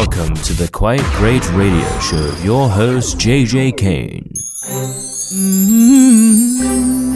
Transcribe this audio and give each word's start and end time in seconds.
Welcome 0.00 0.34
to 0.34 0.54
the 0.54 0.66
Quite 0.72 1.04
Great 1.18 1.46
Radio 1.52 1.86
Show, 2.00 2.34
your 2.42 2.70
host, 2.70 3.18
JJ 3.18 3.76
Kane. 3.76 4.32
Mm-hmm. 5.34 7.09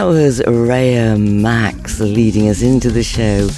That 0.00 0.06
was 0.06 0.40
Raya 0.40 1.20
Max 1.20 2.00
leading 2.00 2.48
us 2.48 2.62
into 2.62 2.90
the 2.90 3.02
show 3.02 3.50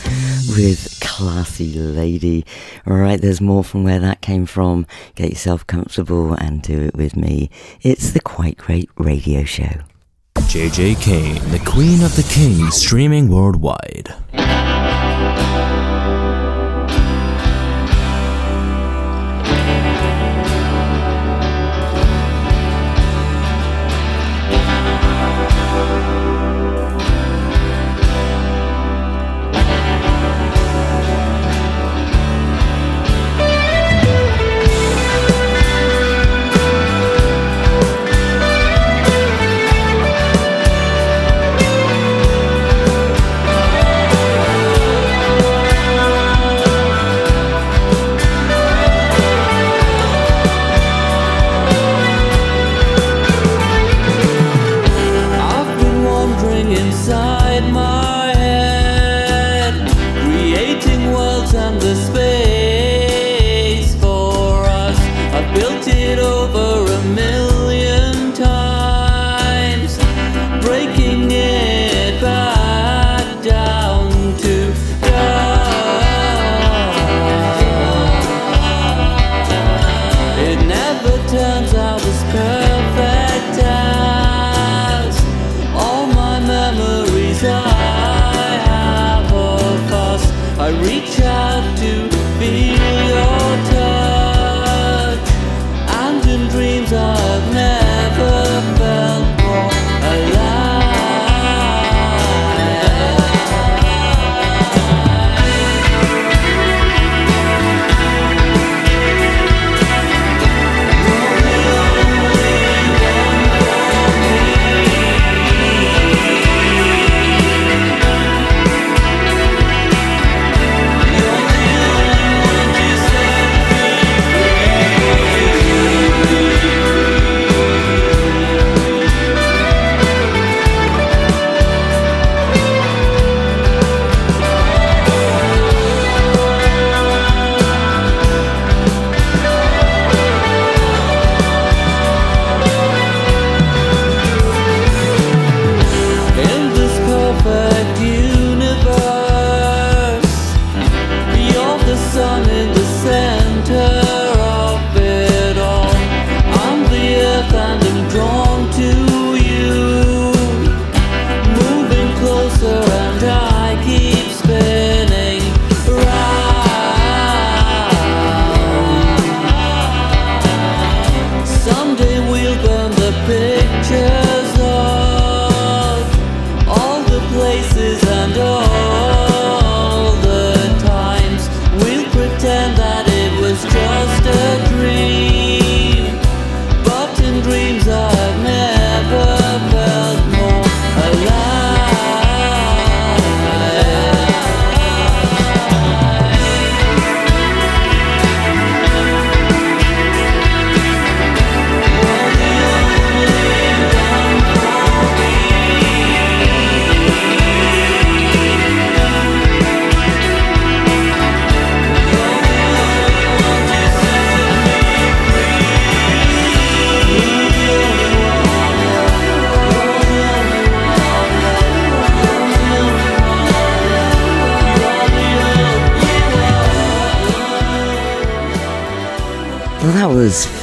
with 0.56 0.98
Classy 1.00 1.72
Lady. 1.78 2.44
All 2.84 2.97
right, 2.97 3.20
there's 3.20 3.41
more 3.41 3.62
from 3.62 3.84
where 3.84 4.00
that 4.00 4.22
came 4.22 4.47
from. 4.47 4.84
Get 5.14 5.30
yourself 5.30 5.64
comfortable 5.69 6.34
and 6.34 6.60
do 6.60 6.80
it 6.80 6.97
with 6.97 7.14
me. 7.14 7.48
It's 7.82 8.10
the 8.10 8.19
Quite 8.19 8.56
Great 8.56 8.91
Radio 8.97 9.44
Show. 9.44 9.82
JJ 10.34 11.00
Kane, 11.00 11.48
the 11.53 11.62
Queen 11.64 12.03
of 12.03 12.16
the 12.16 12.25
Kings, 12.25 12.74
streaming 12.74 13.28
worldwide. 13.28 14.12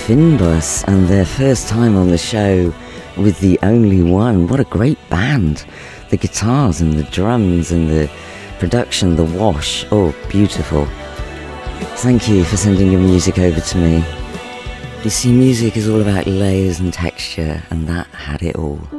Fynbos 0.09 0.83
and 0.88 1.07
their 1.07 1.23
first 1.23 1.67
time 1.67 1.95
on 1.95 2.07
the 2.07 2.17
show 2.17 2.73
with 3.15 3.39
the 3.41 3.59
only 3.61 4.01
one. 4.01 4.47
What 4.47 4.59
a 4.59 4.63
great 4.63 4.97
band! 5.07 5.63
The 6.09 6.17
guitars 6.17 6.81
and 6.81 6.94
the 6.94 7.03
drums 7.03 7.71
and 7.71 7.88
the 7.88 8.09
production, 8.57 9.15
the 9.15 9.23
wash. 9.23 9.85
Oh, 9.91 10.15
beautiful. 10.27 10.88
Thank 11.97 12.27
you 12.27 12.44
for 12.44 12.57
sending 12.57 12.91
your 12.91 13.01
music 13.01 13.38
over 13.38 13.61
to 13.61 13.77
me. 13.77 14.03
You 15.03 15.11
see, 15.11 15.31
music 15.31 15.77
is 15.77 15.88
all 15.88 16.01
about 16.01 16.25
layers 16.25 16.79
and 16.79 16.91
texture, 16.91 17.61
and 17.69 17.88
that 17.88 18.07
had 18.07 18.41
it 18.41 18.56
all. 18.56 18.98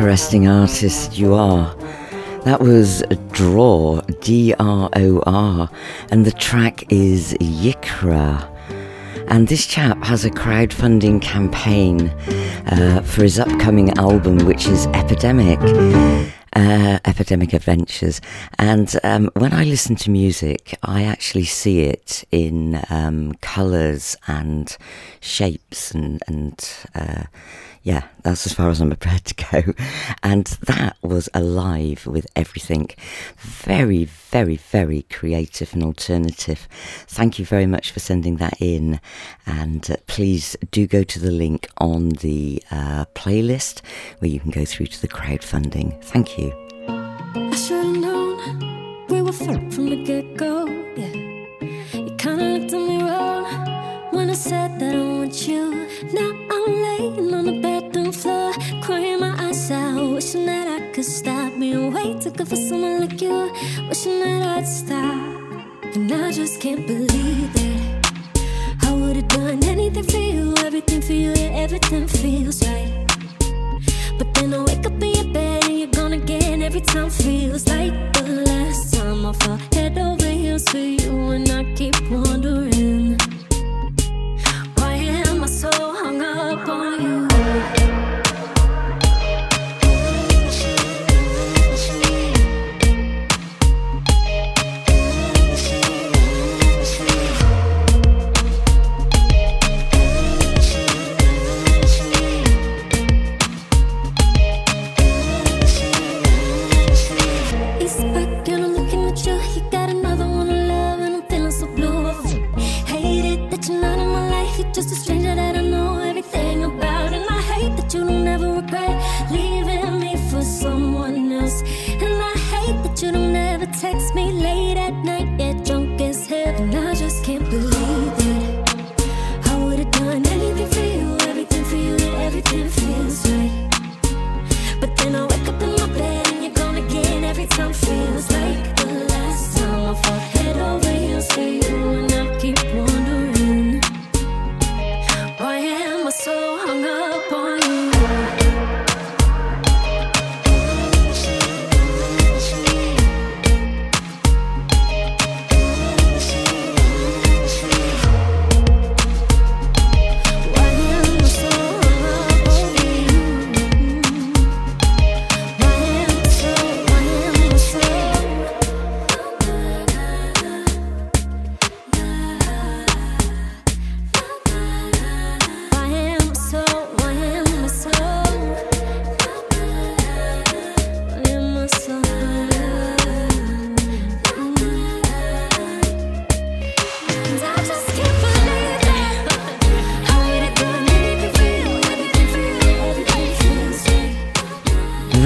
Interesting 0.00 0.48
artist 0.48 1.18
you 1.18 1.34
are. 1.34 1.76
That 2.44 2.60
was 2.60 3.02
Dror, 3.32 4.00
D 4.22 4.54
R 4.58 4.88
O 4.96 5.22
R, 5.26 5.68
and 6.10 6.24
the 6.24 6.32
track 6.32 6.90
is 6.90 7.34
Yikra. 7.34 8.48
And 9.28 9.46
this 9.46 9.66
chap 9.66 10.02
has 10.02 10.24
a 10.24 10.30
crowdfunding 10.30 11.20
campaign 11.20 12.08
uh, 12.68 13.02
for 13.02 13.24
his 13.24 13.38
upcoming 13.38 13.90
album, 13.98 14.38
which 14.46 14.66
is 14.68 14.86
Epidemic. 14.86 15.58
Uh, 16.54 16.98
Epidemic 17.04 17.52
Adventures. 17.52 18.22
And 18.58 18.98
um, 19.04 19.30
when 19.34 19.52
I 19.52 19.64
listen 19.64 19.96
to 19.96 20.10
music, 20.10 20.78
I 20.82 21.04
actually 21.04 21.44
see 21.44 21.82
it 21.82 22.24
in 22.32 22.82
um, 22.88 23.34
colours 23.42 24.16
and 24.26 24.74
shapes 25.20 25.92
and, 25.92 26.22
and 26.26 26.68
uh, 26.94 27.24
yeah, 27.82 28.08
that's 28.22 28.46
as 28.46 28.52
far 28.52 28.68
as 28.68 28.80
I'm 28.80 28.88
prepared 28.88 29.24
to 29.24 29.34
go. 29.34 29.72
And 30.22 30.46
that 30.62 30.96
was 31.02 31.28
alive 31.32 32.06
with 32.06 32.26
everything. 32.36 32.90
Very, 33.38 34.04
very, 34.04 34.56
very 34.56 35.02
creative 35.02 35.72
and 35.72 35.82
alternative. 35.82 36.68
Thank 37.06 37.38
you 37.38 37.44
very 37.44 37.66
much 37.66 37.90
for 37.90 38.00
sending 38.00 38.36
that 38.36 38.60
in. 38.60 39.00
And 39.46 39.90
uh, 39.90 39.96
please 40.06 40.56
do 40.70 40.86
go 40.86 41.02
to 41.04 41.18
the 41.18 41.30
link 41.30 41.68
on 41.78 42.10
the 42.10 42.62
uh, 42.70 43.06
playlist 43.14 43.80
where 44.18 44.30
you 44.30 44.40
can 44.40 44.50
go 44.50 44.64
through 44.64 44.86
to 44.86 45.00
the 45.00 45.08
crowdfunding. 45.08 46.02
Thank 46.04 46.38
you. 46.38 46.52
I 47.34 47.56
should've 47.56 47.96
known 47.96 49.06
we 49.08 49.22
were 49.22 49.32
from 49.32 49.86
the 49.90 50.04
get 50.04 50.36
go. 50.36 50.66
Yeah, 50.96 51.14
you 51.94 52.14
kinda 52.18 52.44
looked 52.58 52.72
at 52.72 52.80
me 52.80 53.02
wrong 53.02 53.44
when 54.12 54.28
I 54.30 54.34
said 54.34 54.78
that 54.80 54.94
I 54.94 54.98
want 54.98 55.48
you. 55.48 55.88
Now 56.12 56.30
I'm 56.50 56.82
laying 56.82 57.34
on 57.34 57.46
the 57.46 57.52
bathroom 57.52 57.69
floor, 58.20 58.52
crying 58.82 59.20
my 59.20 59.32
eyes 59.46 59.70
out, 59.70 60.12
wishing 60.14 60.46
that 60.46 60.66
I 60.68 60.92
could 60.92 61.04
stop. 61.04 61.52
Being 61.58 61.92
way 61.92 62.18
too 62.20 62.30
good 62.30 62.48
for 62.48 62.56
someone 62.56 63.00
like 63.00 63.20
you. 63.20 63.50
Wishing 63.88 64.20
that 64.20 64.42
I'd 64.56 64.66
stop, 64.66 65.94
and 65.94 66.12
I 66.12 66.30
just 66.32 66.60
can't 66.60 66.86
believe 66.86 67.52
that 67.54 68.86
I 68.88 68.92
would've 68.92 69.28
done 69.28 69.64
anything 69.64 70.04
for 70.04 70.18
you, 70.18 70.54
everything 70.66 71.02
for 71.02 71.12
you, 71.12 71.30
yeah, 71.30 71.64
everything 71.64 72.06
feels 72.06 72.62
right. 72.68 73.06
But 74.18 74.28
then 74.34 74.54
I 74.54 74.64
wake 74.64 74.86
up 74.86 75.02
in 75.02 75.10
your 75.18 75.32
bed 75.32 75.64
and 75.64 75.78
you're 75.78 75.94
gone 75.98 76.12
again. 76.12 76.62
Every 76.62 76.82
time 76.82 77.10
feels 77.10 77.66
like 77.68 77.94
the 78.14 78.44
last 78.46 78.94
time. 78.94 79.24
I 79.26 79.32
fall 79.32 79.58
head 79.72 79.96
over 79.98 80.26
heels 80.26 80.64
for 80.68 80.78
you, 80.78 80.99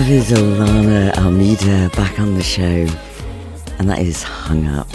That 0.05 0.13
is 0.13 0.33
Ilana 0.33 1.17
Armida 1.17 1.89
back 1.97 2.21
on 2.21 2.35
the 2.35 2.43
show, 2.43 2.87
and 3.79 3.89
that 3.89 4.01
is 4.01 4.23
Hung 4.23 4.67
Up. 4.67 4.87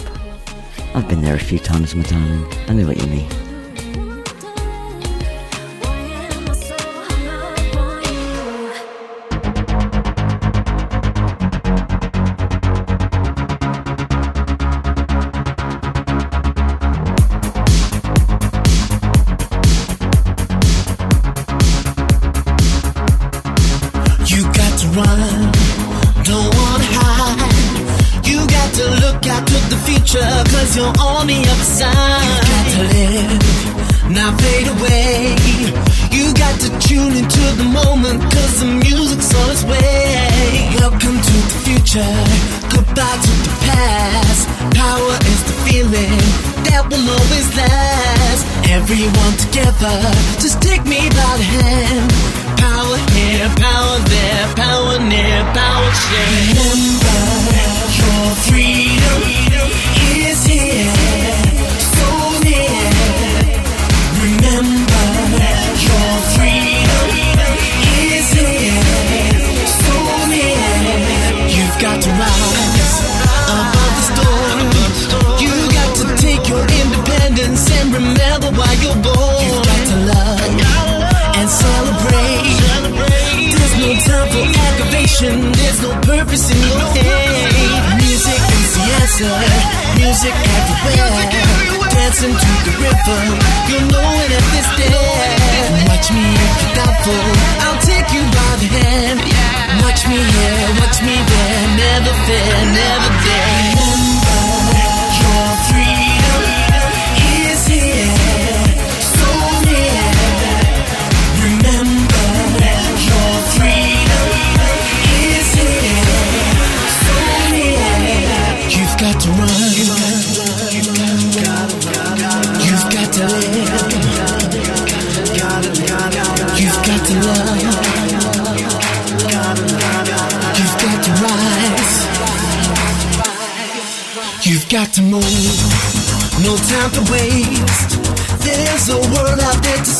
I've 0.94 1.08
been 1.08 1.20
there 1.20 1.34
a 1.34 1.38
few 1.40 1.58
times, 1.58 1.96
my 1.96 2.04
darling. 2.04 2.46
I 2.68 2.74
know 2.74 2.86
what 2.86 2.96
you 2.96 3.08
mean. 3.08 3.49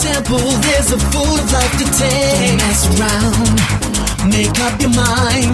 Simple. 0.01 0.39
there's 0.39 0.93
a 0.93 0.99
full 1.13 1.29
of 1.29 1.53
life 1.53 1.75
to 1.77 1.85
take. 2.01 2.33
Don't 2.33 2.57
mess 2.57 2.89
around, 2.97 3.57
make 4.33 4.57
up 4.65 4.81
your 4.81 4.97
mind. 4.97 5.53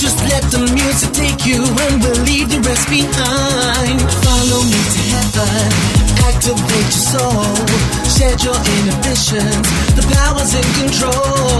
Just 0.00 0.16
let 0.32 0.40
the 0.48 0.64
music 0.72 1.12
take 1.12 1.44
you 1.44 1.60
and 1.60 2.00
we'll 2.00 2.24
leave 2.24 2.48
the 2.48 2.56
rest 2.64 2.88
behind. 2.88 4.00
Follow 4.24 4.64
me 4.64 4.80
to 4.80 5.00
heaven, 5.12 5.68
activate 6.24 6.88
your 6.88 7.04
soul, 7.12 7.52
shed 8.16 8.40
your 8.40 8.56
inhibitions, 8.56 9.66
the 9.92 10.08
power's 10.08 10.56
in 10.56 10.68
control. 10.80 11.52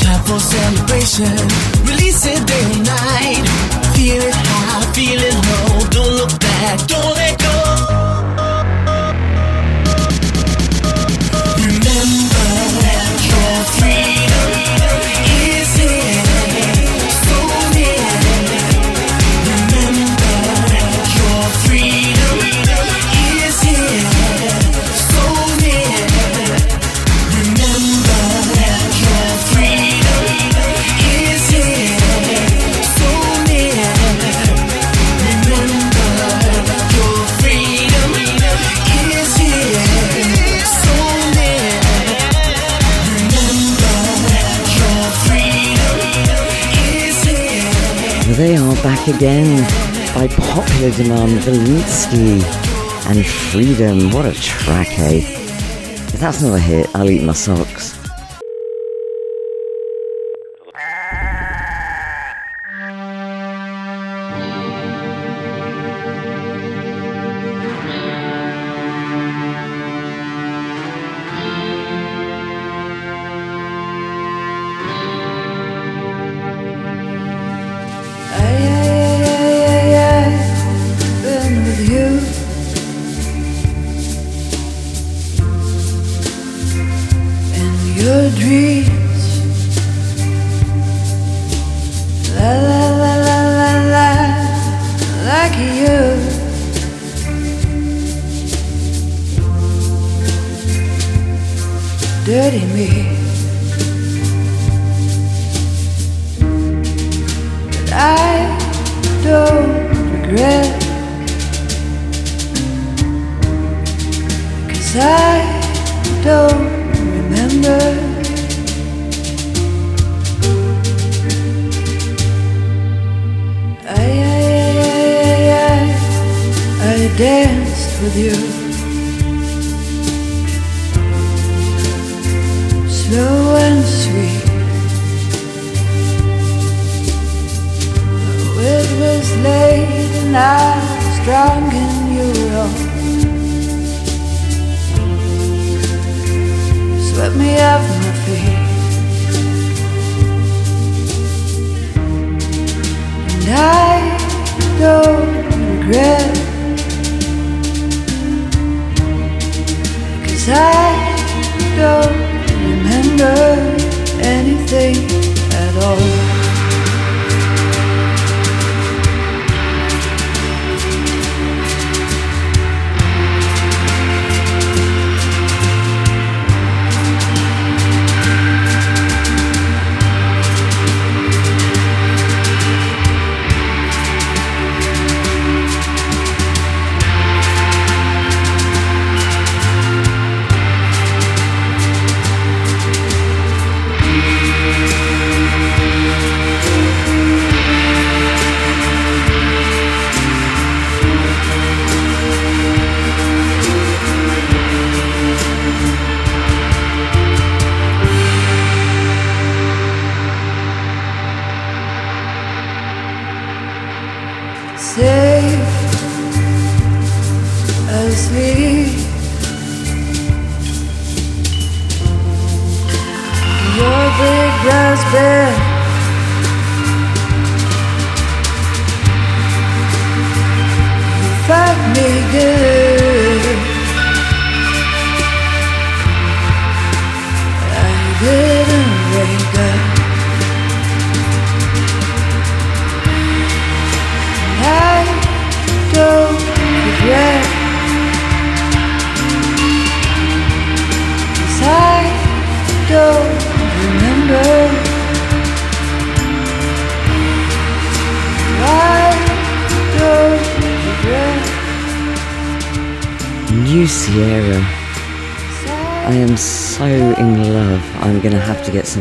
Time 0.00 0.24
for 0.24 0.40
celebration, 0.40 1.36
release 1.84 2.24
it 2.24 2.40
day 2.48 2.64
and 2.72 2.86
night. 2.88 3.44
Feel 3.92 4.24
it 4.24 4.32
high, 4.32 4.88
feel 4.96 5.20
it 5.20 5.36
low, 5.36 5.84
don't 5.92 6.14
look 6.16 6.32
back, 6.40 6.80
don't 6.88 7.12
let 7.12 7.36
go. 7.38 8.19
they 48.40 48.56
are 48.56 48.74
back 48.76 49.06
again 49.06 49.60
by 50.14 50.26
popular 50.26 50.90
demand, 50.92 51.32
Velinski 51.40 52.42
and 53.10 53.26
Freedom. 53.26 54.10
What 54.12 54.24
a 54.24 54.32
track, 54.32 54.98
eh? 54.98 55.20
If 56.14 56.20
that's 56.20 56.40
not 56.40 56.54
a 56.54 56.58
hit, 56.58 56.88
I'll 56.94 57.10
eat 57.10 57.22
my 57.22 57.34
socks. 57.34 57.98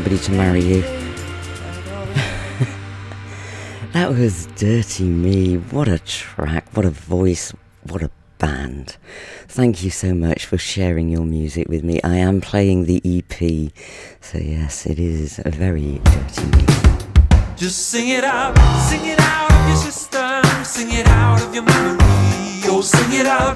Somebody 0.10 0.26
to 0.26 0.32
marry 0.32 0.62
you. 0.62 0.82
that 3.94 4.10
was 4.10 4.48
Dirty 4.56 5.04
Me. 5.04 5.58
What 5.58 5.88
a 5.88 6.00
track, 6.00 6.66
what 6.74 6.84
a 6.86 6.90
voice, 6.90 7.54
what 7.84 8.02
a 8.02 8.10
band. 8.40 8.98
Thank 9.48 9.84
you 9.84 9.92
so 9.92 10.16
much 10.16 10.46
for 10.46 10.58
sharing 10.58 11.10
your 11.10 11.26
music 11.26 11.70
with 11.70 11.84
me. 11.84 12.02
I 12.04 12.16
am 12.16 12.42
playing 12.42 12.86
the 12.86 13.02
EP, 13.06 13.72
so 14.22 14.40
yes, 14.40 14.88
it 14.88 14.98
is 15.00 15.40
a 15.46 15.52
very 15.52 16.02
Dirty 16.04 16.46
Me. 16.46 16.66
Just 17.56 17.90
sing 17.90 18.10
it 18.10 18.24
out, 18.24 18.58
sing 18.90 19.06
it 19.06 19.20
out 19.20 19.52
of 19.52 19.68
your 19.68 19.78
system, 19.78 20.44
sing 20.64 20.92
it 20.92 21.06
out 21.08 21.40
of 21.44 21.54
your 21.54 21.64
memory. 21.64 22.00
Oh, 22.66 22.82
sing 22.82 23.14
it 23.20 23.28
out, 23.28 23.56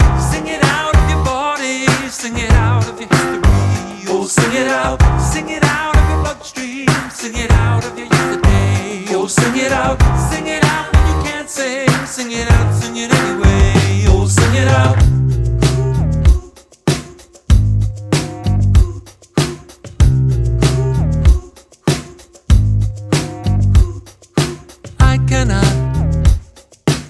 I 25.00 25.18
cannot 25.28 25.66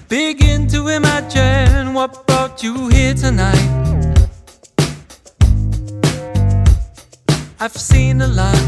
begin 0.08 0.66
to 0.68 0.88
imagine 0.88 1.94
what 1.94 2.26
brought 2.26 2.62
you 2.62 2.88
here 2.88 3.14
tonight. 3.14 3.70
I've 7.60 7.76
seen 7.76 8.20
a 8.20 8.26
lot 8.26 8.58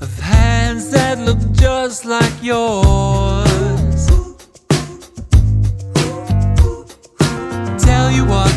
of 0.00 0.18
hands 0.18 0.90
that 0.90 1.18
look 1.20 1.38
just 1.52 2.04
like 2.04 2.42
yours. 2.42 3.85
You 8.16 8.24
what, 8.24 8.54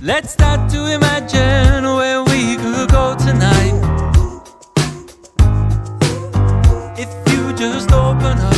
let's 0.00 0.32
start 0.32 0.70
to 0.70 0.86
imagine 0.86 1.82
where 1.84 2.22
we 2.22 2.56
could 2.56 2.88
go 2.88 3.16
tonight. 3.18 3.74
If 6.96 7.10
you 7.32 7.52
just 7.54 7.90
open 7.90 8.38
up 8.38 8.51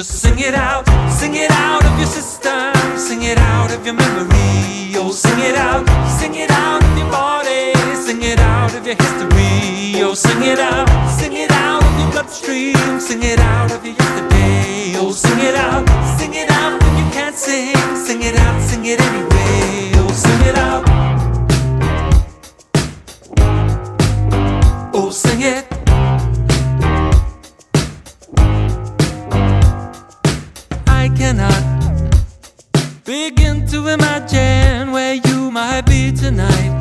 Just 0.00 0.22
sing 0.22 0.38
it 0.38 0.54
out, 0.54 0.88
sing 1.10 1.34
it 1.34 1.50
out 1.50 1.84
of 1.84 1.98
your 1.98 2.06
system, 2.06 2.72
sing 2.96 3.22
it 3.22 3.36
out 3.36 3.70
of 3.70 3.84
your 3.84 3.92
memory. 3.92 4.96
Oh, 4.96 5.12
sing 5.12 5.38
it 5.40 5.54
out, 5.54 5.86
sing 6.08 6.34
it 6.36 6.50
out 6.50 6.82
of 6.82 6.96
your 6.96 7.10
body, 7.10 7.74
sing 7.96 8.22
it 8.22 8.40
out 8.40 8.74
of 8.74 8.86
your 8.86 8.94
history. 8.94 10.00
Oh, 10.00 10.14
sing 10.14 10.42
it 10.42 10.58
out, 10.58 10.88
sing 11.18 11.34
it 11.34 11.50
out 11.50 11.84
of 11.84 12.00
your 12.00 12.12
bloodstream, 12.12 12.98
sing 12.98 13.22
it 13.22 13.40
out 13.40 13.72
of 13.72 13.84
your 13.84 13.92
yesterday. 13.92 14.94
Oh, 14.96 15.12
sing 15.12 15.38
it 15.38 15.54
out, 15.54 15.86
sing 16.18 16.32
it 16.32 16.50
out 16.50 16.82
when 16.82 16.96
you 16.96 17.12
can't 17.12 17.36
sing, 17.36 17.76
sing 17.94 18.22
it 18.22 18.36
out, 18.36 18.58
sing 18.62 18.86
it 18.86 18.98
anyway. 19.02 19.92
Oh, 19.96 20.10
sing 20.12 20.40
it 20.48 20.56
out. 20.56 20.82
Oh, 24.94 25.10
sing 25.10 25.42
it. 25.42 25.79
Cannot 31.30 31.62
begin 33.04 33.64
to 33.64 33.86
imagine 33.86 34.90
where 34.90 35.14
you 35.14 35.48
might 35.52 35.82
be 35.82 36.10
tonight. 36.10 36.74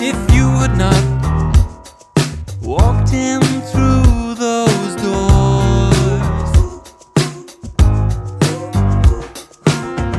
If 0.00 0.16
you 0.34 0.48
had 0.62 0.74
not 0.78 1.04
walked 2.62 3.12
in 3.12 3.42
through 3.70 4.34
those 4.46 4.96
doors, 4.96 6.52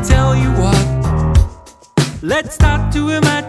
tell 0.07 0.35
you 0.35 0.51
what, 0.61 0.85
let's 2.21 2.53
start 2.53 2.93
to 2.93 3.09
imagine 3.09 3.42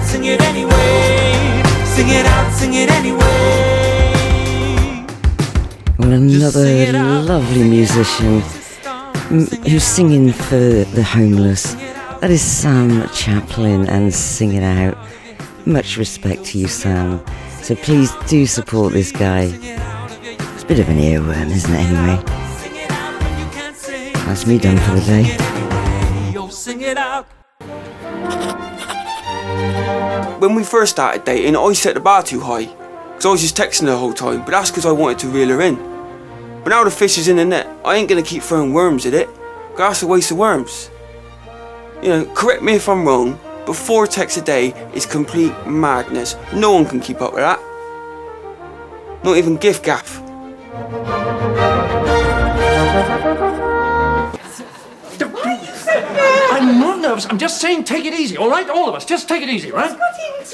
out, 0.00 0.06
sing 0.06 0.24
it 0.24 0.40
anyway. 0.42 1.62
Sing 1.84 2.08
it 2.08 2.26
out, 2.26 2.52
sing 2.52 2.74
it 2.74 2.90
anyway. 2.90 3.18
Well, 5.98 6.12
another 6.12 6.60
lovely 6.62 6.62
sing 6.62 6.88
it 6.88 6.94
out 6.94 7.66
musician 7.68 8.36
of 8.36 8.42
your 8.42 8.42
system, 8.42 9.12
m- 9.30 9.46
sing 9.46 9.64
it 9.64 9.70
who's 9.70 9.84
singing 9.84 10.32
for 10.32 10.56
the 10.56 11.02
homeless. 11.02 11.62
Sing 11.62 11.80
it 11.80 11.96
out. 11.96 12.20
That 12.20 12.30
is 12.30 12.42
Sam 12.42 13.08
Chapin 13.08 13.88
and 13.88 14.12
Sing 14.12 14.54
It 14.54 14.62
Out. 14.62 14.96
Much 15.66 15.96
respect 15.98 16.44
to 16.46 16.58
you, 16.58 16.68
Sam. 16.68 17.20
So 17.62 17.74
please 17.74 18.12
do 18.26 18.46
support 18.46 18.92
this 18.92 19.12
guy. 19.12 19.52
It's 19.52 20.62
a 20.62 20.66
bit 20.66 20.78
of 20.78 20.88
an 20.88 20.96
earworm, 20.96 21.50
isn't 21.50 21.72
it, 21.72 21.78
anyway? 21.78 22.22
That's 24.24 24.46
me 24.46 24.58
done 24.58 24.78
for 24.78 24.94
the 24.94 25.00
day. 25.02 25.36
When 30.40 30.54
we 30.54 30.64
first 30.64 30.92
started 30.92 31.26
dating, 31.26 31.54
I 31.54 31.72
set 31.74 31.92
the 31.92 32.00
bar 32.00 32.22
too 32.22 32.40
high. 32.40 32.64
Because 32.64 33.26
I 33.26 33.28
was 33.28 33.42
just 33.42 33.58
texting 33.58 33.82
her 33.82 33.88
the 33.88 33.98
whole 33.98 34.14
time, 34.14 34.38
but 34.38 34.52
that's 34.52 34.70
because 34.70 34.86
I 34.86 34.90
wanted 34.90 35.18
to 35.18 35.28
reel 35.28 35.50
her 35.50 35.60
in. 35.60 35.76
But 36.64 36.70
now 36.70 36.82
the 36.82 36.90
fish 36.90 37.18
is 37.18 37.28
in 37.28 37.36
the 37.36 37.44
net, 37.44 37.68
I 37.84 37.96
ain't 37.96 38.08
gonna 38.08 38.22
keep 38.22 38.42
throwing 38.42 38.72
worms 38.72 39.04
at 39.04 39.12
it. 39.12 39.28
'cause 39.28 39.76
that's 39.76 40.02
a 40.02 40.06
waste 40.06 40.30
of 40.30 40.38
worms. 40.38 40.88
You 42.00 42.08
know, 42.08 42.24
correct 42.34 42.62
me 42.62 42.72
if 42.72 42.88
I'm 42.88 43.06
wrong, 43.06 43.38
but 43.66 43.76
four 43.76 44.06
texts 44.06 44.38
a 44.38 44.40
day 44.40 44.72
is 44.94 45.04
complete 45.04 45.52
madness. 45.66 46.36
No 46.54 46.72
one 46.72 46.86
can 46.86 47.00
keep 47.00 47.20
up 47.20 47.34
with 47.34 47.42
that. 47.42 47.60
Not 49.22 49.36
even 49.36 49.58
giffgaff. 49.58 50.22
I'm. 57.10 57.30
I'm 57.30 57.38
just 57.38 57.60
saying 57.60 57.84
take 57.84 58.04
it 58.04 58.14
easy, 58.14 58.36
all 58.36 58.50
right? 58.50 58.68
All 58.68 58.88
of 58.88 58.94
us, 58.94 59.04
just 59.04 59.28
take 59.28 59.42
it 59.42 59.48
easy, 59.48 59.70
right? 59.70 59.96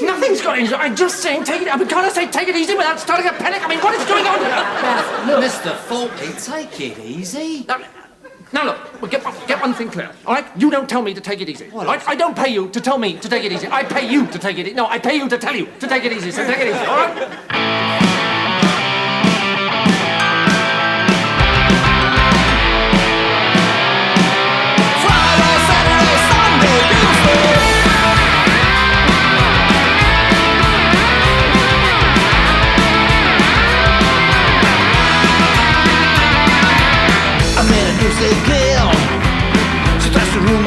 Nothing's 0.02 0.42
got 0.42 0.58
into 0.58 0.76
I'm 0.76 0.96
just 0.96 1.20
saying 1.22 1.44
take 1.44 1.62
it. 1.62 1.72
I 1.72 1.76
mean, 1.76 1.88
can't 1.88 2.04
I 2.04 2.10
say 2.10 2.26
take 2.26 2.48
it 2.48 2.56
easy 2.56 2.74
without 2.74 2.98
starting 3.00 3.26
a 3.26 3.32
panic? 3.32 3.64
I 3.64 3.68
mean, 3.68 3.80
what 3.80 3.94
is 3.94 4.04
going 4.06 4.26
on 4.26 4.38
here? 4.38 5.36
Mr. 5.48 5.74
Fawlty, 5.88 6.44
take 6.44 6.80
it 6.80 6.98
easy. 6.98 7.64
Now, 7.66 7.80
now 8.52 8.64
look, 8.66 9.02
well, 9.02 9.10
get, 9.10 9.22
get 9.46 9.60
one 9.60 9.74
thing 9.74 9.90
clear, 9.90 10.10
all 10.26 10.34
right? 10.34 10.46
You 10.56 10.70
don't 10.70 10.88
tell 10.88 11.02
me 11.02 11.14
to 11.14 11.20
take 11.20 11.40
it 11.40 11.48
easy. 11.48 11.70
all 11.72 11.84
right? 11.84 12.06
I 12.08 12.14
don't 12.14 12.36
pay 12.36 12.52
you 12.52 12.68
to 12.70 12.80
tell 12.80 12.98
me 12.98 13.18
to 13.18 13.28
take 13.28 13.44
it 13.44 13.52
easy. 13.52 13.68
I 13.68 13.82
pay 13.82 14.08
you 14.10 14.26
to 14.26 14.38
take 14.38 14.58
it 14.58 14.66
easy. 14.66 14.74
No, 14.74 14.86
I 14.86 14.98
pay 14.98 15.16
you 15.16 15.28
to 15.28 15.38
tell 15.38 15.54
you 15.54 15.66
to 15.80 15.86
take 15.86 16.04
it 16.04 16.12
easy. 16.12 16.30
So 16.30 16.46
take 16.46 16.60
it 16.60 16.68
easy, 16.68 16.84
all 16.84 16.96
right? 16.96 18.22
C'est 38.18 38.42
clair, 38.44 38.90
c'est 39.98 40.10
très 40.10 40.24
selon 40.32 40.58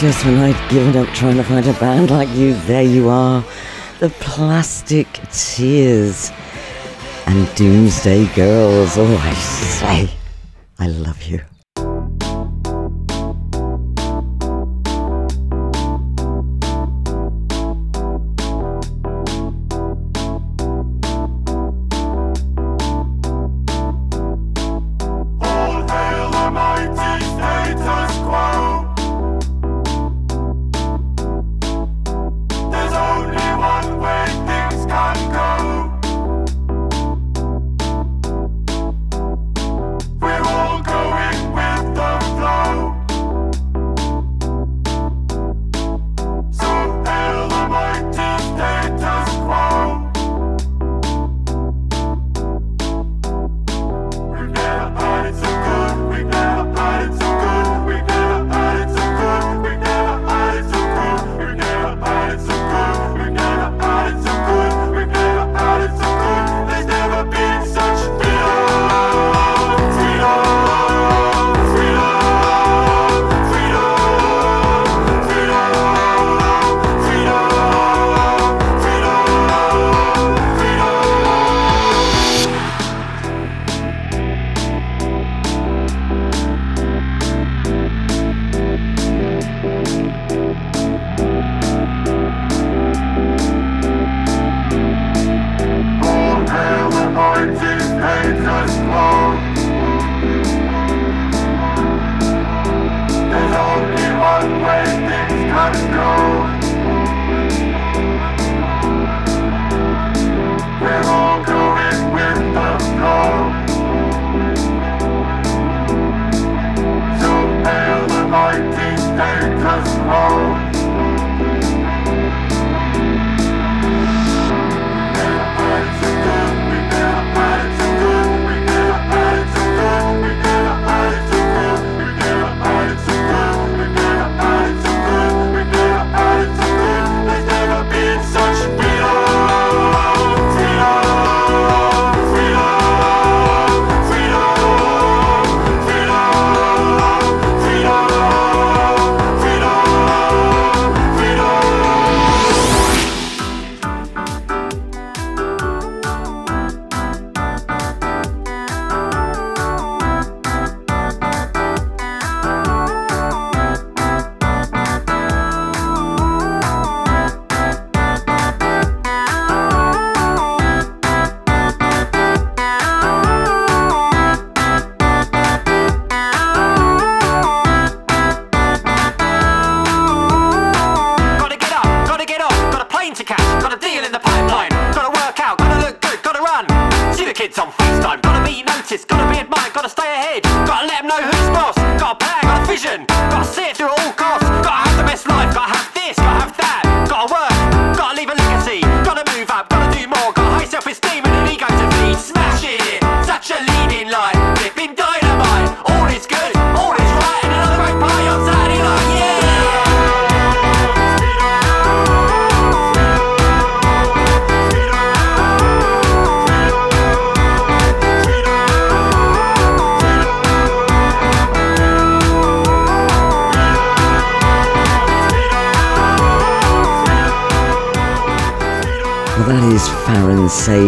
just 0.00 0.26
when 0.26 0.36
I'd 0.36 0.70
given 0.70 0.94
up 0.94 1.08
trying 1.14 1.36
to 1.36 1.42
find 1.42 1.66
a 1.66 1.72
band 1.74 2.10
like 2.10 2.28
you, 2.30 2.52
there 2.66 2.82
you 2.82 3.08
are. 3.08 3.42
The 3.98 4.10
Plastic 4.20 5.06
Tears 5.32 6.30
and 7.26 7.54
Doomsday 7.54 8.26
Girls. 8.34 8.98
Oh, 8.98 9.16
I 9.16 9.32
say, 9.32 10.10
I 10.78 10.88
love 10.88 11.22
you. 11.22 11.40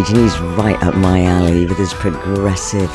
And 0.08 0.16
he's 0.16 0.38
right 0.56 0.82
up 0.82 0.94
my 0.94 1.22
alley 1.22 1.66
with 1.66 1.76
his 1.76 1.92
progressive, 1.92 2.90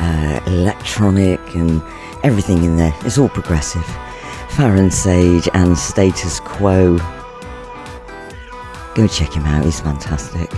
uh, 0.00 0.40
electronic, 0.46 1.40
and 1.54 1.82
everything 2.22 2.64
in 2.64 2.76
there. 2.76 2.94
It's 3.00 3.18
all 3.18 3.28
progressive. 3.28 3.84
Faran 4.48 4.90
Sage 4.90 5.46
and 5.52 5.76
Status 5.76 6.40
Quo. 6.40 6.96
Go 8.94 9.06
check 9.06 9.34
him 9.34 9.44
out, 9.44 9.64
he's 9.64 9.80
fantastic. 9.80 10.50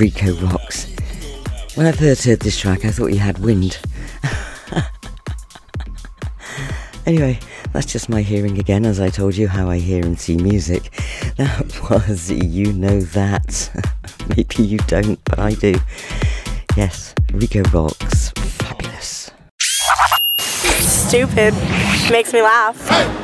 Rico 0.00 0.32
Rox. 0.32 0.88
When 1.76 1.86
I 1.86 1.92
first 1.92 2.24
heard 2.24 2.40
this 2.40 2.58
track, 2.58 2.86
I 2.86 2.90
thought 2.90 3.10
he 3.10 3.18
had 3.18 3.36
wind. 3.36 3.78
anyway, 7.06 7.38
that's 7.74 7.84
just 7.84 8.08
my 8.08 8.22
hearing 8.22 8.58
again, 8.58 8.86
as 8.86 8.98
I 8.98 9.10
told 9.10 9.36
you 9.36 9.46
how 9.46 9.68
I 9.68 9.76
hear 9.76 10.02
and 10.02 10.18
see 10.18 10.38
music. 10.38 10.90
That 11.36 11.78
was 11.90 12.30
You 12.30 12.72
Know 12.72 13.02
That. 13.02 13.70
Maybe 14.34 14.62
you 14.62 14.78
don't, 14.78 15.22
but 15.26 15.38
I 15.38 15.52
do. 15.52 15.74
Yes, 16.78 17.14
Rico 17.34 17.62
Rox. 17.64 18.32
Fabulous. 18.38 19.30
Stupid. 20.38 21.52
Makes 22.10 22.32
me 22.32 22.40
laugh. 22.40 22.88
Hold 22.88 23.19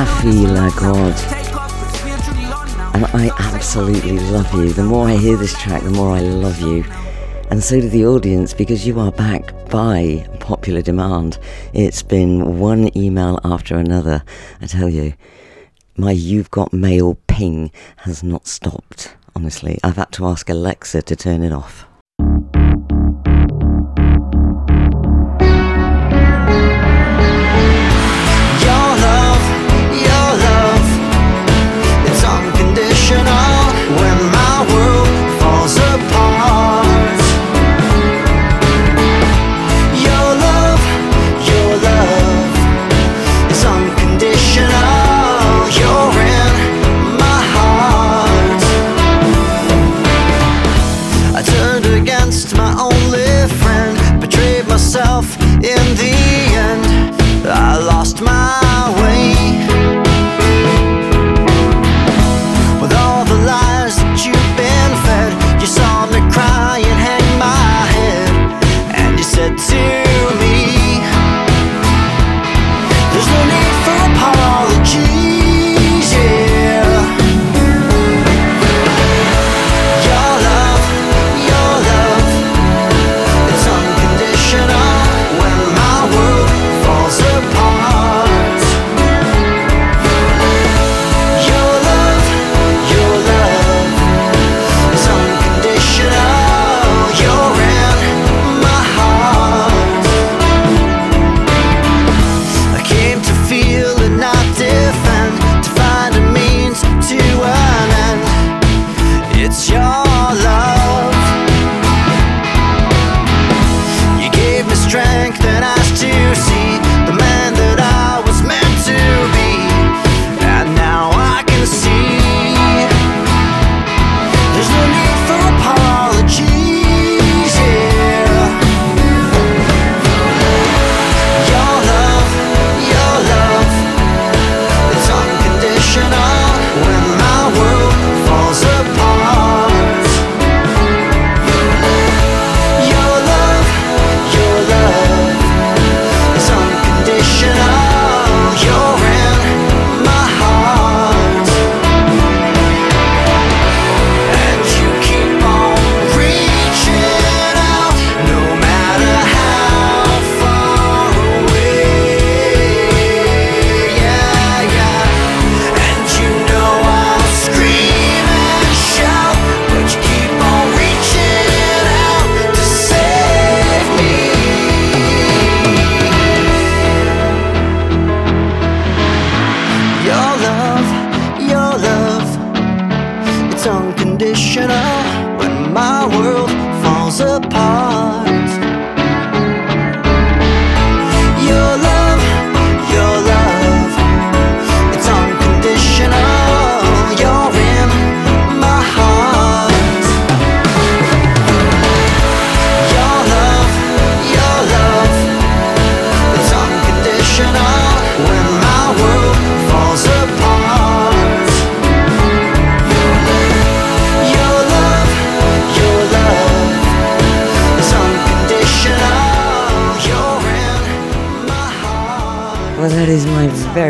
Taffy 0.00 0.46
God, 0.80 1.14
And 2.94 3.04
I 3.04 3.30
absolutely 3.38 4.18
love 4.18 4.50
you. 4.54 4.72
The 4.72 4.82
more 4.82 5.06
I 5.06 5.16
hear 5.16 5.36
this 5.36 5.52
track, 5.58 5.82
the 5.82 5.90
more 5.90 6.12
I 6.12 6.20
love 6.20 6.58
you. 6.58 6.84
And 7.50 7.62
so 7.62 7.78
do 7.82 7.86
the 7.90 8.06
audience 8.06 8.54
because 8.54 8.86
you 8.86 8.98
are 8.98 9.12
back 9.12 9.52
by 9.68 10.26
popular 10.40 10.80
demand. 10.80 11.38
It's 11.74 12.02
been 12.02 12.58
one 12.58 12.96
email 12.96 13.40
after 13.44 13.76
another, 13.76 14.24
I 14.62 14.68
tell 14.68 14.88
you. 14.88 15.12
My 15.98 16.12
You've 16.12 16.50
Got 16.50 16.72
Mail 16.72 17.18
ping 17.26 17.70
has 17.98 18.22
not 18.22 18.46
stopped, 18.46 19.14
honestly. 19.36 19.78
I've 19.84 19.96
had 19.96 20.12
to 20.12 20.24
ask 20.24 20.48
Alexa 20.48 21.02
to 21.02 21.14
turn 21.14 21.42
it 21.42 21.52
off. 21.52 21.89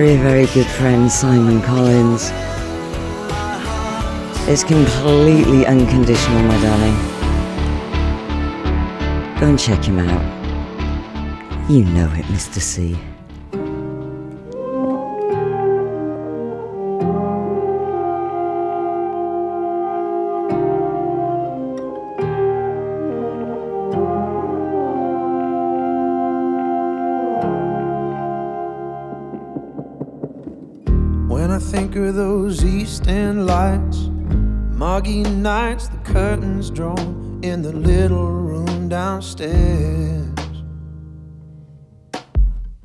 very, 0.01 0.16
very 0.16 0.46
good 0.55 0.66
friend 0.66 1.12
Simon 1.12 1.61
Collins 1.61 2.30
It's 4.48 4.64
completely 4.64 5.66
unconditional, 5.66 6.42
my 6.44 6.59
darling. 6.62 6.96
Go 9.38 9.48
and 9.48 9.59
check 9.59 9.84
him 9.84 9.98
out. 9.98 11.70
You 11.70 11.84
know 11.84 12.11
it, 12.14 12.24
Mr. 12.32 12.62
C. 12.62 12.96
muggy 35.11 35.31
nights, 35.31 35.89
the 35.89 35.97
curtains 35.99 36.71
drawn 36.71 37.41
in 37.43 37.63
the 37.63 37.73
little 37.73 38.31
room 38.31 38.89
downstairs. 38.89 40.29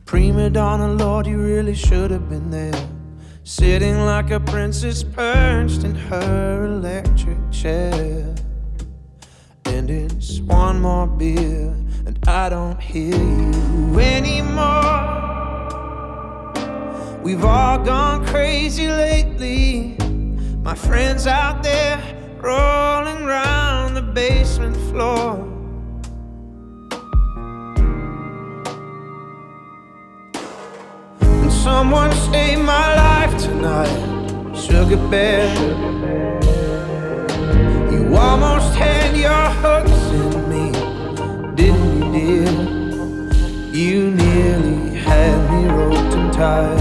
Prima 0.05 0.49
donna, 0.49 0.93
Lord, 0.93 1.27
you 1.27 1.37
really 1.37 1.75
should 1.75 2.11
have 2.11 2.29
been 2.29 2.49
there. 2.49 2.87
Sitting 3.43 3.99
like 4.05 4.31
a 4.31 4.39
princess 4.39 5.03
perched 5.03 5.83
in 5.83 5.93
her 5.93 6.65
electric 6.65 7.37
chair. 7.51 8.33
And 9.65 9.89
it's 9.89 10.39
one 10.39 10.81
more 10.81 11.07
beer, 11.07 11.75
and 12.05 12.17
I 12.27 12.49
don't 12.49 12.79
hear 12.79 13.15
you 13.15 13.99
anymore. 13.99 15.13
We've 17.21 17.43
all 17.43 17.79
gone 17.79 18.25
crazy 18.25 18.87
lately. 18.87 19.97
My 20.63 20.73
friends 20.73 21.27
out 21.27 21.61
there 21.61 22.14
rolling 22.45 23.23
around 23.23 23.95
the 23.95 24.01
basement 24.01 24.77
floor. 24.89 25.33
And 31.21 31.51
someone 31.51 32.11
saved 32.29 32.61
my 32.61 32.87
life 33.03 33.33
tonight, 33.41 34.55
Sugar 34.55 35.01
Bear. 35.09 35.49
You 37.91 38.15
almost 38.15 38.75
had 38.75 39.17
your 39.17 39.45
hooks 39.61 40.01
in 40.21 40.33
me, 40.51 40.65
didn't 41.55 41.93
you, 41.97 42.05
dear? 42.15 42.51
You 43.73 44.11
nearly 44.11 44.95
had 45.07 45.37
me 45.51 45.61
roped 45.77 46.13
and 46.19 46.31
tied. 46.31 46.79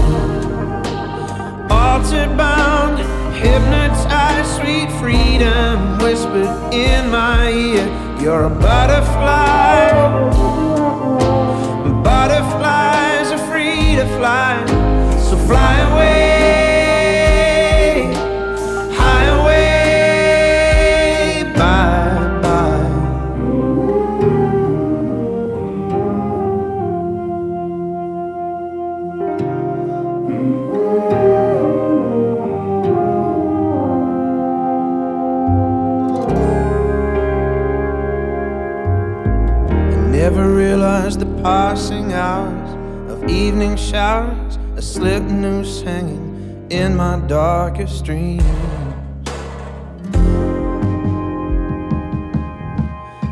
altered, 1.71 2.37
bound, 2.37 2.99
hypnotized, 3.33 4.34
sweet 4.55 4.89
freedom 4.99 5.97
whispered 5.99 6.73
in 6.73 7.09
my 7.09 7.49
ear. 7.49 7.85
You're 8.21 8.45
a 8.45 8.49
butterfly. 8.49 9.91
Butterflies 12.03 13.31
are 13.31 13.45
free 13.49 13.95
to 13.95 14.05
fly, 14.17 14.65
so 15.17 15.37
fly 15.37 15.79
away. 15.91 16.64
Passing 41.45 42.11
hours 42.11 42.71
of 43.11 43.29
evening 43.29 43.77
showers, 43.77 44.57
a 44.77 44.81
slip 44.81 45.21
noose 45.21 45.83
hanging 45.83 46.65
in 46.71 46.95
my 46.95 47.19
darkest 47.27 48.03
dreams. 48.03 48.43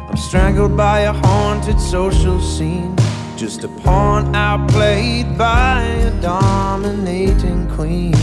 I'm 0.10 0.16
strangled 0.16 0.78
by 0.78 1.00
a 1.00 1.12
haunted 1.12 1.80
social 1.80 2.40
scene, 2.40 2.96
just 3.36 3.64
a 3.64 3.68
pawn 3.82 4.36
outplayed 4.36 5.36
by 5.36 5.82
a 5.82 6.22
dominating 6.22 7.68
queen. 7.72 8.14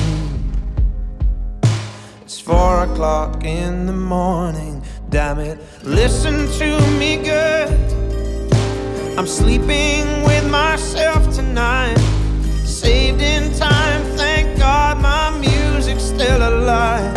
It's 2.22 2.38
four 2.38 2.84
o'clock 2.84 3.42
in 3.42 3.86
the 3.86 3.92
morning, 3.92 4.84
damn 5.08 5.40
it, 5.40 5.58
listen 5.82 6.46
to 6.60 6.80
me 7.00 7.16
good. 7.16 7.99
I'm 9.20 9.26
sleeping 9.26 10.22
with 10.22 10.50
myself 10.50 11.30
tonight. 11.34 11.98
Saved 12.64 13.20
in 13.20 13.52
time, 13.52 14.02
thank 14.16 14.58
God 14.58 14.98
my 14.98 15.38
music's 15.38 16.04
still 16.04 16.40
alive. 16.40 17.14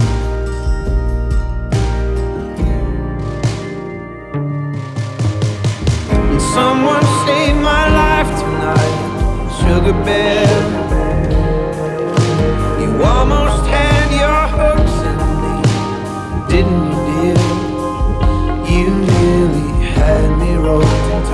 And 6.11 6.41
someone 6.41 7.05
saved 7.25 7.61
my 7.61 7.87
life 8.01 8.31
tonight, 8.37 8.97
Sugar 9.61 9.93
Bear. 10.03 10.45
You 12.81 13.01
almost 13.01 13.31
had 13.31 13.42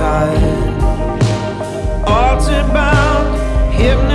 and 0.00 0.40
tied. 0.40 0.70
Bound, 2.72 3.72
hypnotized, 3.72 4.09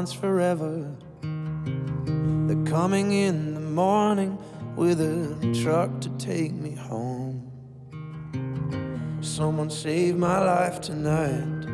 demands 0.00 0.12
forever. 0.14 0.96
They're 2.46 2.64
coming 2.64 3.12
in 3.12 3.52
the 3.52 3.60
morning 3.60 4.38
with 4.74 4.98
a 5.00 5.60
truck 5.62 6.00
to 6.00 6.08
take 6.16 6.52
me 6.52 6.74
home. 6.74 7.50
Someone 9.20 9.68
saved 9.68 10.16
my 10.16 10.38
life 10.38 10.80
tonight. 10.80 11.66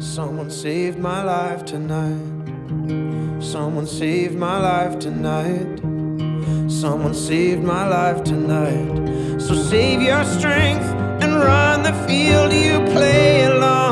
Someone 0.00 0.50
saved 0.50 0.98
my 0.98 1.22
life 1.22 1.64
tonight. 1.64 3.40
Someone 3.40 3.86
saved 3.86 4.34
my 4.34 4.58
life 4.58 4.98
tonight. 4.98 5.78
Someone 6.68 7.14
saved 7.14 7.62
my 7.62 7.86
life 7.86 8.24
tonight. 8.24 9.40
So 9.40 9.54
save 9.54 10.02
your 10.02 10.24
strength 10.24 10.88
and 11.22 11.36
run 11.36 11.84
the 11.84 11.94
field 12.08 12.52
you 12.52 12.80
play 12.92 13.44
alone. 13.44 13.85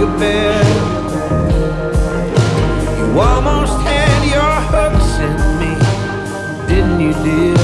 Sugar 0.00 0.18
Bear. 0.18 0.62
You 2.96 3.20
almost 3.20 3.78
had 3.82 4.20
your 4.34 4.54
hooks 4.72 5.18
in 5.26 5.36
me, 5.60 5.74
didn't 6.66 7.00
you, 7.00 7.12
dear? 7.22 7.58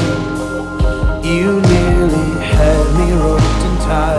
You 1.25 1.63
nearly 1.63 2.29
had 2.45 2.85
me 2.99 3.13
roped 3.15 3.63
and 3.69 3.81
tied. 3.81 4.16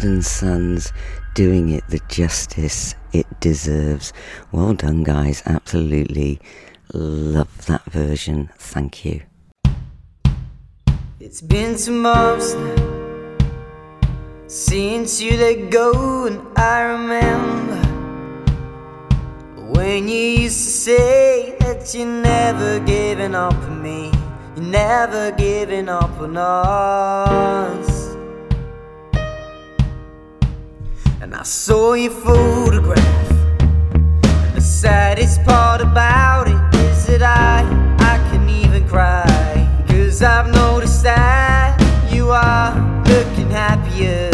Mumford 0.00 0.14
and 0.14 0.24
Sons 0.24 0.92
doing 1.34 1.68
it 1.70 1.86
the 1.88 2.00
justice 2.08 2.94
it 3.12 3.26
deserves. 3.40 4.12
Well 4.50 4.72
done, 4.74 5.02
guys. 5.04 5.42
Absolutely 5.44 6.40
love 6.92 7.66
that 7.66 7.84
version. 7.84 8.50
Thank 8.56 9.04
you. 9.04 9.22
It's 11.20 11.42
been 11.42 11.76
some 11.76 12.00
months 12.00 12.54
now 12.54 13.36
since 14.46 15.20
you 15.20 15.36
let 15.36 15.70
go, 15.70 16.26
and 16.26 16.40
I 16.56 16.80
remember 16.80 17.82
when 19.72 20.08
you 20.08 20.42
used 20.44 20.64
to 20.64 20.70
say 20.70 21.56
that 21.60 21.94
you 21.94 22.06
never 22.06 22.80
giving 22.80 23.34
up 23.34 23.54
on 23.54 23.82
me, 23.82 24.10
you 24.56 24.62
never 24.62 25.30
giving 25.32 25.88
up 25.88 26.18
on 26.18 26.36
us. 26.36 27.89
saw 31.60 31.92
your 31.92 32.10
photograph. 32.10 33.28
The 34.54 34.62
saddest 34.62 35.44
part 35.44 35.82
about 35.82 36.48
it 36.48 36.80
is 36.80 37.06
that 37.06 37.22
I, 37.22 37.60
I 37.98 38.16
can 38.30 38.48
even 38.48 38.88
cry. 38.88 39.26
Cause 39.86 40.22
I've 40.22 40.50
noticed 40.54 41.02
that 41.02 41.78
you 42.10 42.30
are 42.30 42.72
looking 43.04 43.50
happier. 43.50 44.29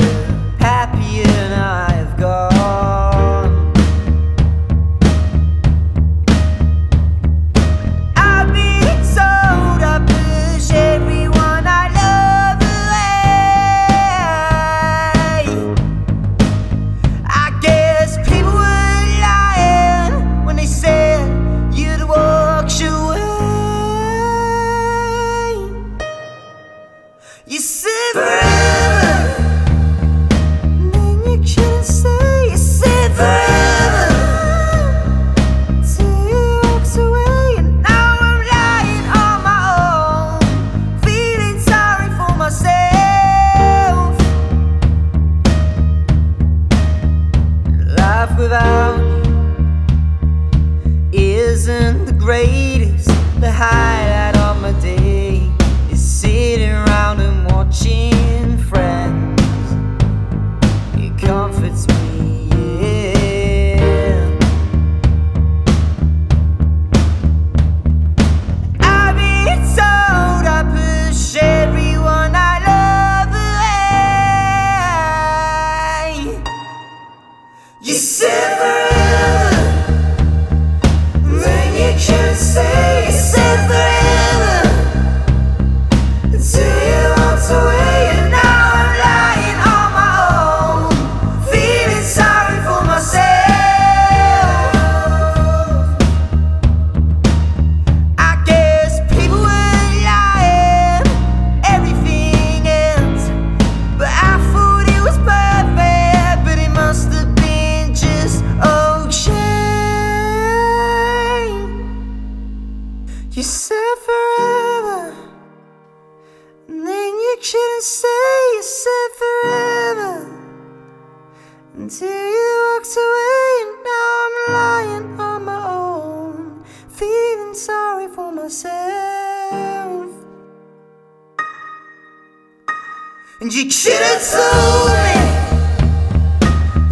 And 133.38 133.52
you 133.52 133.70
should 133.70 133.92
have 133.92 134.22
told 134.32 134.88
me 135.04 135.14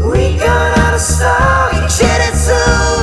we 0.08 0.38
got 0.38 0.78
out 0.78 0.94
of. 0.94 1.00
You 1.82 1.88
should 1.88 2.06
have 2.06 2.46
told 2.46 2.93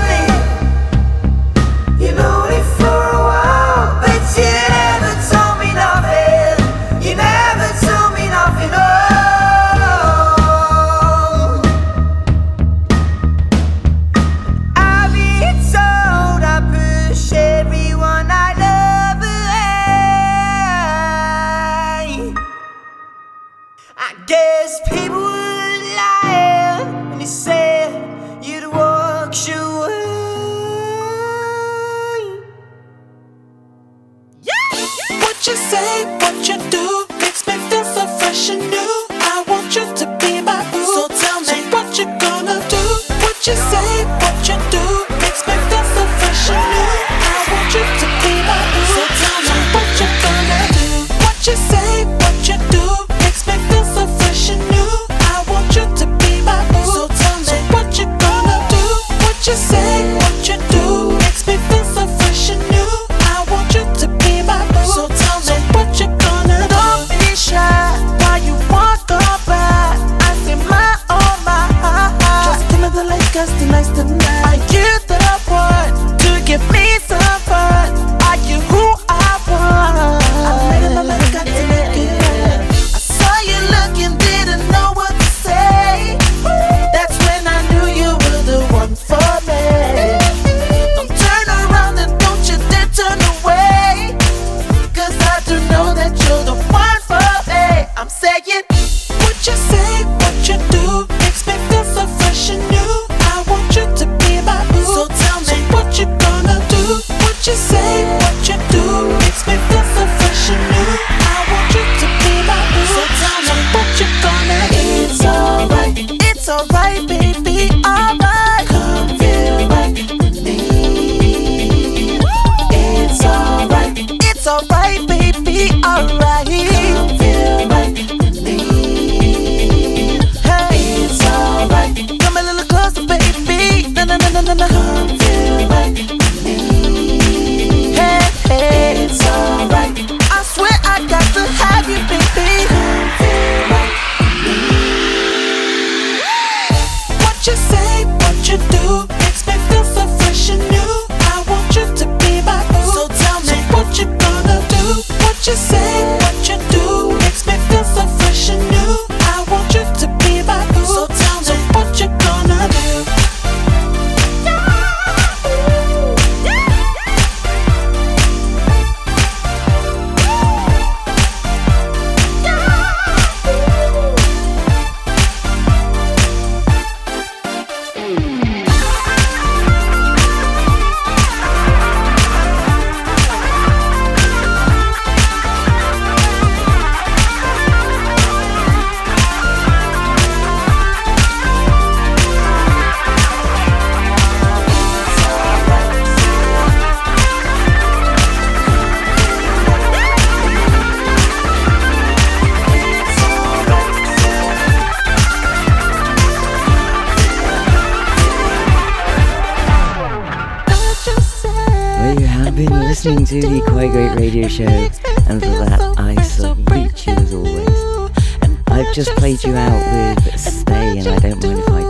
just 219.04 219.18
played 219.18 219.44
you 219.44 219.56
out 219.56 219.74
with 219.74 220.40
Stay, 220.40 221.00
and 221.00 221.08
I 221.08 221.18
don't 221.18 221.44
mind 221.44 221.60
if 221.60 221.70
I 221.70 221.82
do. 221.82 221.88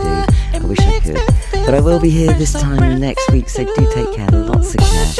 I 0.56 0.60
wish 0.66 0.80
I 0.80 0.98
could. 1.00 1.20
But 1.66 1.74
I 1.74 1.80
will 1.80 2.00
be 2.00 2.08
here 2.08 2.32
this 2.32 2.54
time 2.54 3.00
next 3.00 3.30
week, 3.30 3.50
so 3.50 3.64
do 3.64 3.86
take 3.92 4.14
care. 4.16 4.30
Lots 4.30 4.74
of 4.74 4.80
care. 4.80 5.12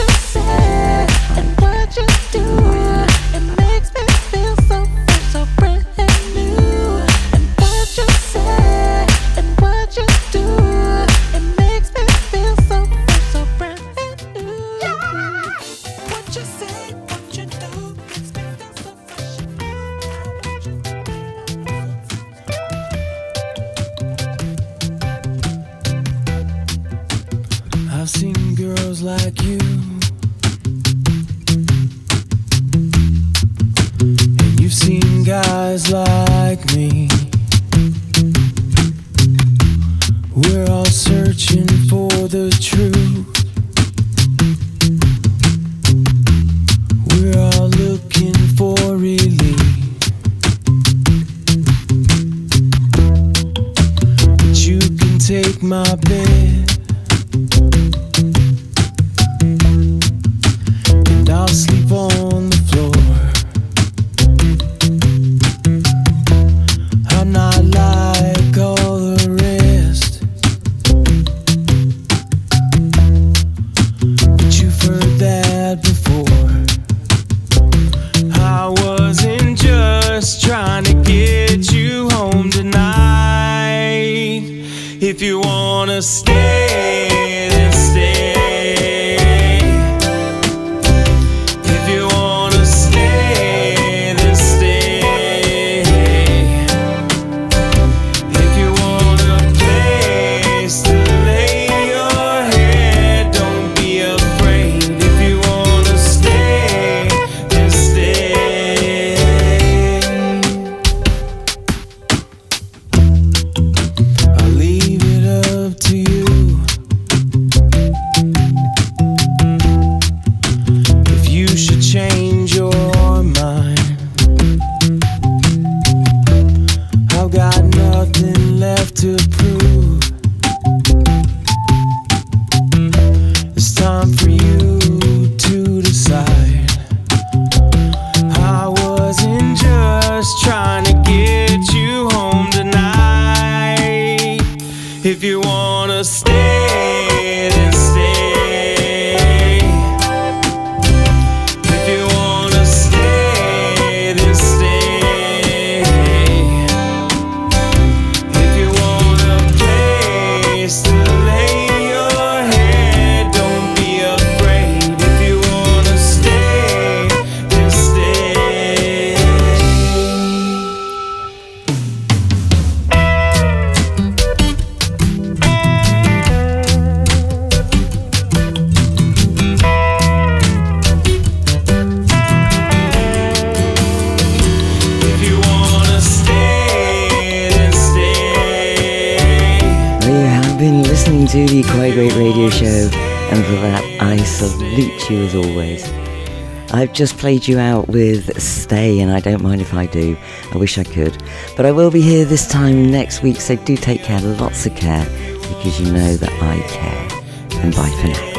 Just 197.03 197.19
played 197.19 197.49
you 197.49 197.59
out 197.59 197.89
with 197.89 198.41
Stay, 198.41 199.01
and 199.01 199.11
I 199.11 199.19
don't 199.19 199.43
mind 199.43 199.61
if 199.61 199.75
I 199.75 199.87
do. 199.87 200.17
I 200.53 200.57
wish 200.57 200.79
I 200.79 200.85
could. 200.85 201.21
But 201.57 201.67
I 201.67 201.73
will 201.73 201.91
be 201.91 202.01
here 202.01 202.25
this 202.25 202.47
time 202.47 202.93
next 202.93 203.25
week, 203.25 203.41
so 203.41 203.57
do 203.57 203.77
take 203.77 204.05
care, 204.05 204.21
lots 204.21 204.67
of 204.67 204.77
care, 204.77 205.05
because 205.49 205.81
you 205.81 205.93
know 205.93 206.15
that 206.15 206.33
I 206.41 206.61
care. 206.69 207.61
And 207.61 207.75
bye 207.75 207.91
for 208.01 208.07
now. 208.07 208.32